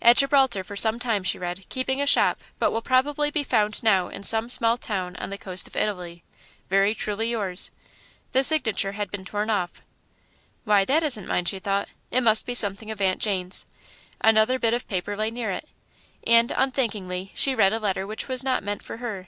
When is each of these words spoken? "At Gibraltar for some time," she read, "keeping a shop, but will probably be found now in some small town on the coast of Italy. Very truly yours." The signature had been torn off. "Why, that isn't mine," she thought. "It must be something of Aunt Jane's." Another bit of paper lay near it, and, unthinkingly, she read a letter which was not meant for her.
"At 0.00 0.18
Gibraltar 0.18 0.62
for 0.62 0.76
some 0.76 1.00
time," 1.00 1.24
she 1.24 1.40
read, 1.40 1.68
"keeping 1.68 2.00
a 2.00 2.06
shop, 2.06 2.40
but 2.60 2.70
will 2.70 2.82
probably 2.82 3.32
be 3.32 3.42
found 3.42 3.82
now 3.82 4.06
in 4.06 4.22
some 4.22 4.48
small 4.48 4.76
town 4.78 5.16
on 5.16 5.30
the 5.30 5.36
coast 5.36 5.66
of 5.66 5.74
Italy. 5.74 6.22
Very 6.68 6.94
truly 6.94 7.28
yours." 7.30 7.72
The 8.30 8.44
signature 8.44 8.92
had 8.92 9.10
been 9.10 9.24
torn 9.24 9.50
off. 9.50 9.82
"Why, 10.62 10.84
that 10.84 11.02
isn't 11.02 11.26
mine," 11.26 11.46
she 11.46 11.58
thought. 11.58 11.88
"It 12.12 12.20
must 12.20 12.46
be 12.46 12.54
something 12.54 12.92
of 12.92 13.00
Aunt 13.00 13.20
Jane's." 13.20 13.66
Another 14.20 14.56
bit 14.60 14.72
of 14.72 14.86
paper 14.86 15.16
lay 15.16 15.32
near 15.32 15.50
it, 15.50 15.68
and, 16.24 16.52
unthinkingly, 16.56 17.32
she 17.34 17.52
read 17.56 17.72
a 17.72 17.80
letter 17.80 18.06
which 18.06 18.28
was 18.28 18.44
not 18.44 18.62
meant 18.62 18.84
for 18.84 18.98
her. 18.98 19.26